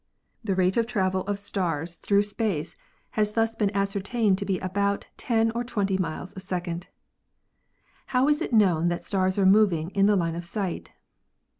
The 0.43 0.55
rate 0.55 0.77
of 0.77 0.87
travel 0.87 1.21
of 1.27 1.39
272 1.39 1.39
ASTRONOMY 1.39 1.51
stars 1.51 1.95
through 1.97 2.23
space 2.23 2.75
has 3.11 3.33
thus 3.33 3.55
been 3.55 3.69
ascertained 3.75 4.39
to 4.39 4.45
be 4.45 4.57
about 4.57 5.05
10 5.17 5.51
or 5.51 5.63
20 5.63 5.95
miles 5.99 6.33
a 6.35 6.39
second. 6.39 6.87
How 8.07 8.27
is 8.27 8.41
it 8.41 8.51
known 8.51 8.87
that 8.87 9.05
stars 9.05 9.37
are 9.37 9.45
moving 9.45 9.91
in 9.91 10.07
the 10.07 10.15
line 10.15 10.33
of 10.33 10.43
sight? 10.43 10.89